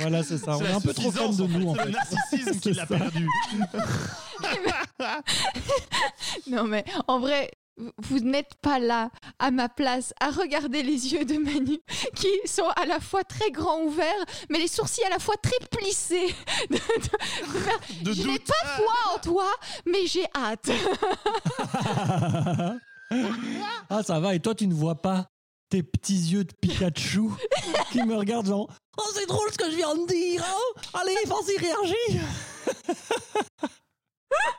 [0.00, 0.56] Voilà, c'est ça.
[0.56, 1.58] On est un peu trop fan de en fait.
[1.58, 1.86] nous en C'est fait.
[1.86, 3.28] le narcissisme qui l'a perdu.
[6.48, 7.50] Non mais en vrai,
[8.02, 11.78] vous- n'êtes pas là à ma place à regarder les yeux de Manu
[12.16, 15.58] qui sont à la fois très grands ouverts mais les sourcils à la fois très
[15.70, 16.34] plissés.
[16.70, 16.80] De- de-
[17.52, 19.46] de faire, De je n'ai pas foi en toi
[19.86, 20.70] mais j'ai hâte.
[23.90, 24.34] ah, ça va.
[24.34, 25.26] Et toi, tu ne vois pas
[25.74, 27.30] tes petits yeux de Pikachu
[27.90, 30.40] qui me regardent genre Oh, c'est drôle ce que je viens de dire.
[30.44, 32.20] hein Allez, vas-y, réagis.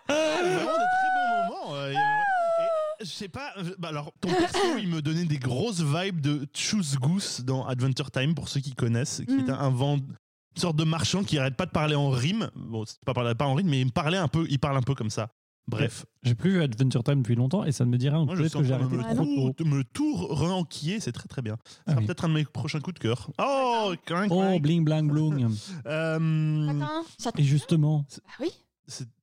[0.10, 1.76] Vraiment des très bons moments.
[1.76, 5.38] euh, y et Je sais pas, euh, bah alors ton perso il me donnait des
[5.38, 9.48] grosses vibes de Choose Goose dans Adventure Time pour ceux qui connaissent, qui Mhm.
[9.48, 12.50] est un vent une sorte de marchand qui arrête pas de parler en rime.
[12.56, 14.78] Bon, c'est pas parler pas en rime, mais il me parlait un peu, il parle
[14.78, 15.30] un peu comme ça.
[15.68, 18.24] Bref, J'ai plus vu Adventure Time depuis longtemps et ça ne me dit rien.
[18.24, 21.28] moi je Peut-être sens que j'ai arrêté me, Ah tout, me tout re-enquiller, c'est très
[21.28, 21.58] très bien.
[21.66, 22.06] Ça Ah sera oui.
[22.06, 23.32] peut-être un de mes prochains coups de cœur.
[23.40, 25.56] Oh, clink, Oh, bling, blang, bloom.
[25.88, 28.06] Euh, Attends, ça te- Et justement.
[28.28, 28.52] Bah oui,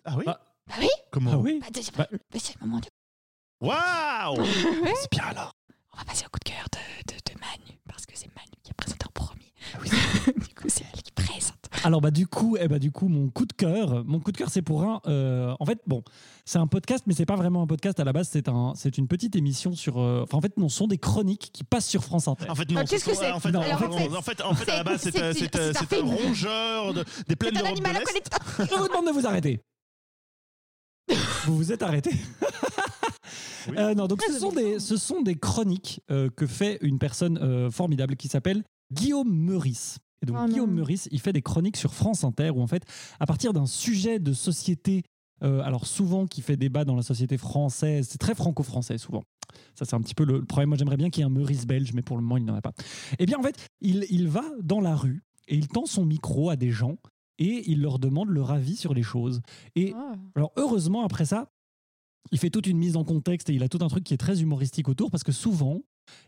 [0.05, 0.41] ah oui Ah.
[0.67, 0.89] bah oui.
[1.13, 2.87] Comment Ah oui Bah, c'est Bah- bah, c'est le moment de...
[3.61, 4.45] Waouh.
[5.01, 5.55] C'est bien alors.
[5.95, 8.51] On va passer au coup de cœur de, de, de Manu parce que c'est Manu
[8.65, 9.53] qui a présenté en premier.
[9.75, 9.79] Ah
[10.49, 11.02] du coup c'est elle.
[11.85, 14.37] Alors bah du coup, eh bah du coup, mon coup de cœur, mon coup de
[14.37, 15.01] cœur, c'est pour un.
[15.07, 16.03] euh, en fait, bon,
[16.45, 18.29] c'est un podcast, mais c'est pas vraiment un podcast à la base.
[18.31, 19.99] C'est un, c'est une petite émission sur.
[19.99, 22.49] euh, Enfin, en fait, non, ce sont des chroniques qui passent sur France Inter.
[22.51, 22.81] En fait, non.
[22.81, 24.41] Ah, qu'est-ce ce que sont- c'est En fait, Non, en fait, en fait, en fait,
[24.43, 26.05] en fait, à la base, c'est c'est- un- c'est- c'est un c'est un c'est un
[26.05, 26.09] film.
[26.09, 28.07] rongeur de- des plaines C'est un d'Europe de animal à l'Est.
[28.07, 28.41] collecteur.
[28.59, 29.61] Je vous demande de vous arrêter.
[31.47, 32.11] vous vous êtes arrêté.
[33.69, 33.77] Oui.
[33.79, 34.71] Euh, non, donc ce sont, amusant.
[34.73, 39.33] des, ce sont des chroniques euh, que fait une personne euh, formidable qui s'appelle Guillaume
[39.33, 39.99] Meurice.
[40.23, 40.47] Et donc Oh.
[40.47, 42.85] Guillaume Meurice, il fait des chroniques sur France Inter où en fait,
[43.21, 45.03] à partir d'un sujet de société,
[45.43, 49.23] euh, alors souvent qui fait débat dans la société française, c'est très franco-français souvent.
[49.75, 50.71] Ça, c'est un petit peu le, problème.
[50.71, 52.55] Moi, j'aimerais bien qu'il y ait un Meurice belge, mais pour le moment, il n'en
[52.55, 52.73] a pas.
[53.19, 56.49] Eh bien, en fait, il, il va dans la rue et il tend son micro
[56.51, 56.97] à des gens
[57.39, 59.43] et il leur demande leur avis sur les choses.
[59.75, 60.15] Et Ah.
[60.37, 61.49] alors heureusement après ça,
[62.31, 64.19] il fait toute une mise en contexte et il a tout un truc qui est
[64.19, 65.81] très humoristique autour parce que souvent,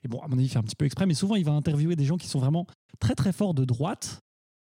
[0.02, 1.52] et bon à mon avis il fait un petit peu exprès, mais souvent il va
[1.52, 2.66] interviewer des gens qui sont vraiment
[2.98, 4.20] très très forts de droite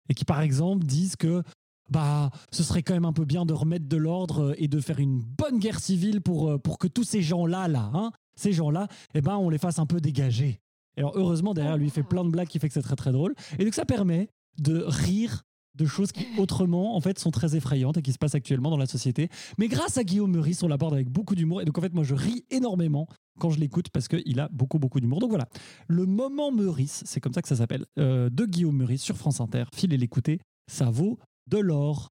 [0.09, 1.43] et qui par exemple disent que
[1.91, 4.99] bah ce serait quand même un peu bien de remettre de l'ordre et de faire
[4.99, 8.89] une bonne guerre civile pour, euh, pour que tous ces gens-là là, hein, ces gens-là,
[9.15, 10.59] eh ben on les fasse un peu dégager.
[10.97, 13.13] Alors heureusement derrière lui il fait plein de blagues qui fait que c'est très très
[13.13, 15.43] drôle et donc ça permet de rire
[15.77, 18.77] de choses qui autrement en fait sont très effrayantes et qui se passent actuellement dans
[18.77, 19.29] la société.
[19.59, 22.05] Mais grâce à Guillaume Meurice, on l'aborde avec beaucoup d'humour et donc en fait moi
[22.05, 23.07] je ris énormément
[23.39, 25.19] quand je l'écoute parce qu'il a beaucoup beaucoup d'humour.
[25.21, 25.47] Donc voilà,
[25.89, 29.41] le moment Meurice, c'est comme ça que ça s'appelle, euh, de Guillaume Meurice sur France
[29.41, 29.65] Inter.
[29.75, 32.09] Filez l'écouter, ça vaut de l'or.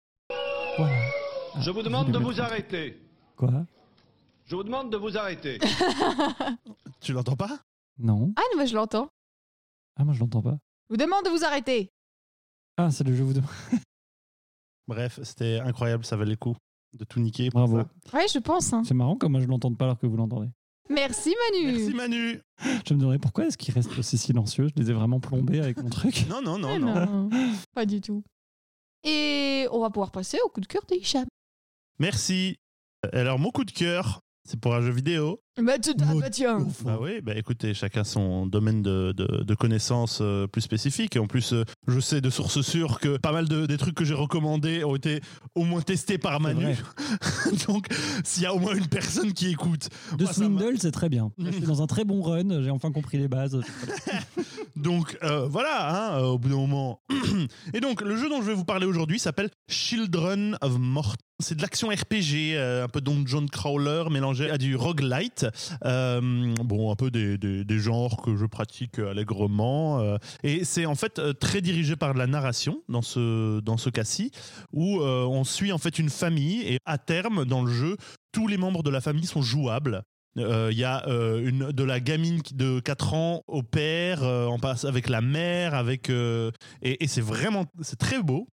[0.78, 0.96] Voilà.
[1.54, 3.02] Ah, Je vous demande de vous arrêter.
[3.36, 3.66] Quoi?
[4.46, 5.60] Je vous demande de vous arrêter.
[7.02, 7.60] Tu l'entends pas?
[7.98, 8.34] Non.
[8.36, 9.10] Ah non, mais je l'entends.
[9.98, 10.58] Ah moi je l'entends pas.
[10.90, 11.92] Je vous demande de vous arrêter.
[12.78, 13.50] Ah c'est le jeu vous demande.
[14.88, 16.56] Bref, c'était incroyable, ça valait le coup
[16.94, 17.50] de tout niquer.
[17.50, 17.88] pour Bravo.
[18.12, 18.18] ça.
[18.18, 18.72] Ouais, je pense.
[18.74, 18.84] hein.
[18.86, 20.50] C'est marrant comme moi je l'entends pas alors que vous l'entendez.
[20.90, 21.72] Merci Manu.
[21.78, 22.42] Merci Manu.
[22.88, 24.68] Je me demandais pourquoi est-ce qu'il reste aussi silencieux?
[24.76, 26.28] Je les ai vraiment plombés avec mon truc.
[26.30, 27.28] Non, non, non, Ah non.
[27.30, 28.24] non, pas du tout.
[29.04, 31.26] Et on va pouvoir passer au coup de cœur de Hicham.
[32.00, 32.58] Merci.
[33.14, 35.42] Alors, mon coup de cœur, c'est pour un jeu vidéo.
[35.62, 36.68] Bah, tu- ah, bah, tiens.
[36.84, 41.16] Bah oui, bah écoutez, chacun son domaine de, de, de connaissances euh, plus spécifique.
[41.16, 43.96] Et en plus, euh, je sais de sources sûres que pas mal de, des trucs
[43.96, 45.22] que j'ai recommandés ont été
[45.56, 46.76] au moins testés par Manu.
[47.68, 47.88] Donc,
[48.24, 49.90] s'il y a au moins une personne qui écoute.
[50.18, 51.32] De Swindle, c'est très bien.
[51.38, 53.60] Je suis dans un très bon run, j'ai enfin compris les bases.
[54.76, 57.02] Donc euh, voilà, hein, euh, au bout d'un moment.
[57.74, 61.16] Et donc le jeu dont je vais vous parler aujourd'hui s'appelle Children of Mort.
[61.42, 65.46] C'est de l'action RPG, euh, un peu dungeon crawler mélangé à du roguelite.
[65.86, 70.18] Euh, bon, un peu des, des- genres que je pratique allègrement.
[70.44, 74.32] et c'est en fait très dirigé par la narration dans ce, dans ce cas-ci,
[74.72, 77.98] où on suit en fait une famille et à terme dans le jeu,
[78.32, 80.04] tous les membres de la famille sont jouables.
[80.38, 84.86] Euh, Il y a euh, de la gamine de 4 ans au père, euh, passe
[84.86, 88.48] avec la mère, avec euh, et, c'est vraiment c'est très beau,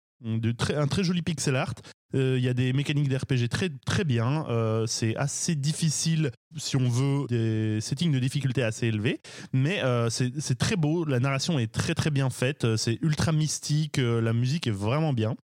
[0.58, 1.74] très, un très joli pixel art.
[2.12, 4.44] Il y a des mécaniques d'RPG très très bien.
[4.88, 9.20] C'est assez difficile si on veut des settings de difficulté assez élevés,
[9.52, 11.04] mais c'est très beau.
[11.04, 12.74] La narration est très très bien faite.
[12.74, 13.98] C'est ultra mystique.
[13.98, 15.36] la musique est vraiment bien.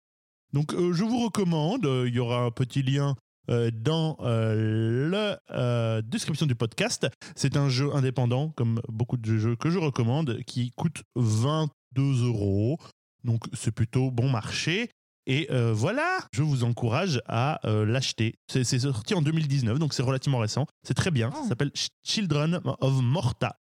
[0.55, 1.87] Donc je vous recommande.
[2.07, 3.15] Il y aura un petit lien
[3.51, 7.07] euh, dans euh, la euh, description du podcast.
[7.37, 12.79] C'est un jeu indépendant, comme beaucoup de jeux que je recommande, qui coûte 22 euros.
[13.25, 14.91] Donc c'est plutôt bon marché.
[15.27, 18.35] Et euh, voilà, je vous encourage à euh, l'acheter.
[18.47, 20.67] C'est c'est sorti en 2019, donc c'est relativement récent.
[20.87, 21.31] C'est très bien.
[21.31, 21.49] Ça Oh.
[21.49, 23.57] s'appelle Ch- Children of Morta.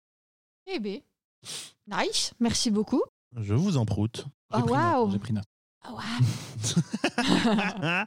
[0.66, 0.98] Eh ben.
[1.88, 3.02] Nice, merci beaucoup.
[3.36, 4.26] Je vous en proute.
[4.52, 5.10] Oh, pris note, waouh.
[5.12, 5.44] J'ai pris note.
[5.84, 6.02] Ah, waouh.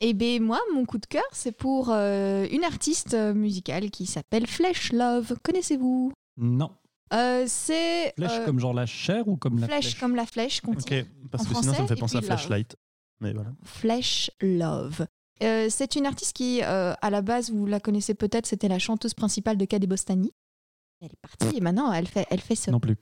[0.00, 4.06] Eh ben moi, mon coup de cœur, c'est pour euh, une artiste euh, musicale qui
[4.06, 5.34] s'appelle Flesh Love.
[5.42, 6.12] Connaissez-vous?
[6.36, 6.70] Non.
[7.14, 10.00] Euh, C'est Flèche euh, comme genre la chair ou comme la flèche, flèche?
[10.00, 12.22] comme la flèche qu'on ok, parce En que sinon ça me fait et penser à.
[12.22, 12.76] Flashlight.
[13.20, 13.50] Mais voilà.
[13.64, 15.06] Flesh Love.
[15.42, 18.78] Euh, c'est une artiste qui, euh, à la base, vous la connaissez peut-être, c'était la
[18.78, 20.32] chanteuse principale de Cadé Bostani.
[21.00, 22.96] Elle est partie et maintenant elle fait, elle fait sa Non plus.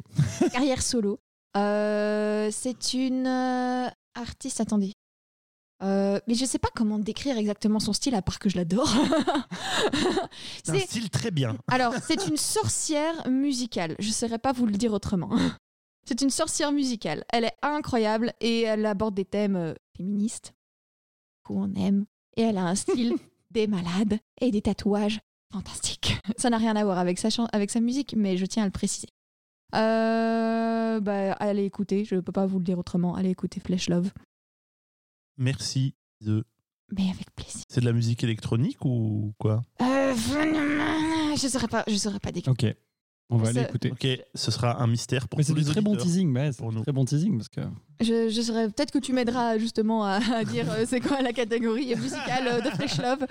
[0.52, 1.20] carrière solo.
[1.56, 4.92] Euh, c'est une euh, artiste, attendez.
[5.82, 8.88] Euh, mais je sais pas comment décrire exactement son style à part que je l'adore.
[10.64, 11.56] C'est un style très bien.
[11.68, 13.96] alors, c'est une sorcière musicale.
[13.98, 15.30] Je ne saurais pas vous le dire autrement.
[16.06, 17.24] C'est une sorcière musicale.
[17.30, 20.52] Elle est incroyable et elle aborde des thèmes féministes
[21.44, 22.04] qu'on aime.
[22.36, 23.14] Et elle a un style
[23.50, 25.20] des malades et des tatouages
[25.52, 26.18] fantastiques.
[26.36, 28.72] Ça n'a rien à voir avec sa, avec sa musique, mais je tiens à le
[28.72, 29.08] préciser.
[29.74, 33.14] Euh, bah, allez écouter, je ne peux pas vous le dire autrement.
[33.14, 34.10] Allez écouter Flesh Love.
[35.38, 35.94] Merci.
[36.24, 36.44] The-
[36.96, 37.62] Mais avec plaisir.
[37.68, 39.62] C'est de la musique électronique ou quoi?
[39.80, 42.52] Euh, je ne saurais pas, je saurais pas décrire.
[42.52, 42.66] Ok.
[43.32, 43.90] On va aller écouter.
[43.92, 46.28] Ok, ce sera un mystère pour Mais tous c'est du très bon teasing.
[46.30, 46.82] Mais c'est pour du nous.
[46.82, 47.60] très bon teasing parce que.
[48.00, 51.32] Je, je serais peut-être que tu m'aideras justement à, à dire euh, c'est quoi la
[51.32, 53.26] catégorie musicale euh, de Fresh Love.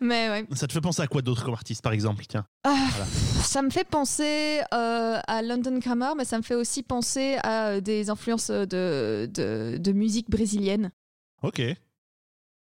[0.00, 0.46] Mais ouais.
[0.54, 2.46] Ça te fait penser à quoi d'autre comme artiste, par exemple Tiens?
[2.64, 3.06] Ah, Voilà.
[3.06, 7.80] Ça me fait penser euh, à London Grammar, mais ça me fait aussi penser à
[7.80, 10.90] des influences de, de, de musique brésilienne.
[11.42, 11.62] Ok.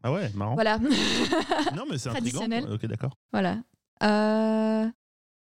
[0.03, 0.55] Ah ouais, marrant.
[0.55, 0.79] Voilà.
[0.79, 2.41] Non, mais c'est intriguant.
[2.41, 2.67] Traditionnel.
[2.73, 3.17] Ok, d'accord.
[3.33, 3.59] voilà.
[4.03, 4.87] Euh,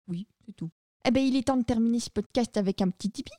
[0.08, 0.70] Oui, c'est tout.
[1.08, 3.32] Eh ben, il est temps de terminer ce podcast avec un petit tipi.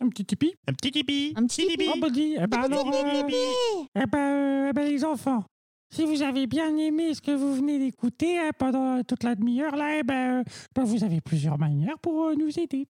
[0.00, 0.54] Un petit tipi.
[0.68, 1.32] Un petit tipi.
[1.34, 1.86] Un petit tipi.
[1.92, 3.22] Oh, bah dis, eh ben alors, euh,
[3.96, 5.42] eh ben, euh, eh ben, les enfants,
[5.90, 9.74] si vous avez bien aimé ce que vous venez d'écouter hein, pendant toute la demi-heure
[9.74, 10.44] là, eh ben, euh,
[10.76, 12.86] ben, vous avez plusieurs manières pour euh, nous aider.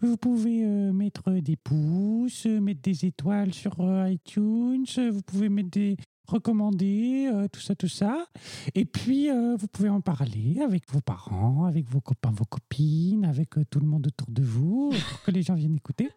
[0.00, 5.70] Vous pouvez euh, mettre des pouces, mettre des étoiles sur euh, iTunes, vous pouvez mettre
[5.70, 8.26] des recommandés, euh, tout ça, tout ça.
[8.74, 13.24] Et puis, euh, vous pouvez en parler avec vos parents, avec vos copains, vos copines,
[13.24, 16.08] avec euh, tout le monde autour de vous, pour que les gens viennent écouter.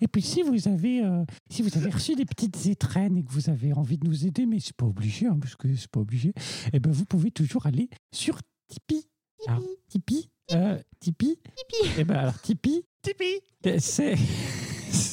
[0.00, 1.02] Et puis, si vous avez,
[1.50, 4.46] si vous avez reçu des petites étrennes et que vous avez envie de nous aider,
[4.46, 6.32] mais c'est pas obligé, hein, parce que c'est pas obligé,
[6.72, 8.38] eh ben, vous pouvez toujours aller sur
[8.68, 9.06] Tipeee.
[9.46, 11.90] Alors, Tipeee, euh, Tipeee, Tipeee.
[11.98, 13.40] Eh ben, alors, Tipeee, Tipeee.
[13.78, 14.16] c'est.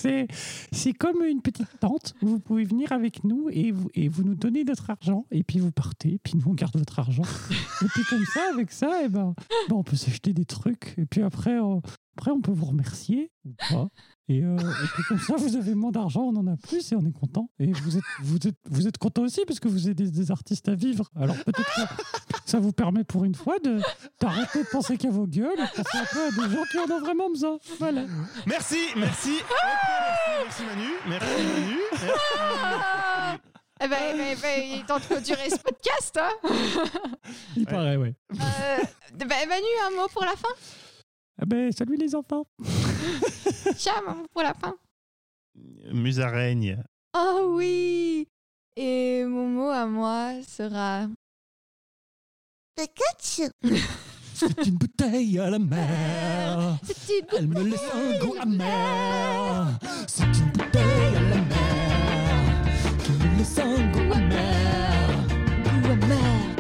[0.02, 0.28] C'est,
[0.72, 4.90] c'est comme une petite tente vous pouvez venir avec nous et vous, nous donnez notre
[4.90, 7.24] argent et puis vous partez, puis nous on garde votre argent.
[7.82, 9.34] et puis comme ça, avec ça, et ben,
[9.70, 11.82] ben, on peut s'acheter des trucs et puis après, on,
[12.18, 13.90] après on peut vous remercier ou pas.
[14.30, 16.96] Et, euh, et puis comme ça, vous avez moins d'argent, on en a plus et
[16.96, 17.50] on est content.
[17.60, 20.32] Et vous êtes, vous êtes, vous êtes content aussi parce que vous êtes des, des
[20.32, 21.10] artistes à vivre.
[21.16, 21.82] Alors peut-être que
[22.46, 23.80] ça vous permet pour une fois de,
[24.22, 26.80] d'arrêter de penser qu'à vos gueules et de penser un peu à des gens qui
[26.80, 27.58] en ont vraiment besoin.
[27.80, 28.06] Voilà.
[28.48, 29.32] Merci, merci.
[29.42, 29.58] Ok,
[30.46, 30.90] merci, merci Manu.
[31.10, 31.78] Merci Manu.
[31.92, 33.42] Merci.
[33.84, 36.20] Eh ben, eh ben, eh ben, il est temps de clôturer ce podcast.
[36.22, 36.50] Hein
[37.58, 38.16] Il paraît, ouais.
[38.34, 38.78] Euh,
[39.18, 40.54] ben, Manu, un mot pour la fin?
[41.42, 42.46] Ah ben, salut les enfants.
[43.78, 44.76] Tiens, pour la fin.
[45.92, 46.82] Musaraigne.
[47.16, 48.28] Oh oui
[48.76, 51.08] Et mon mot à moi sera.
[52.76, 53.50] Pikachu
[54.34, 56.78] C'est une bouteille à la mer.
[56.84, 59.80] C'est une Elle me laisse un goût amer.
[60.08, 62.64] C'est une bouteille à la mer.
[63.04, 65.28] Qui me laisse un goût amer.
[65.84, 66.51] Goût amer.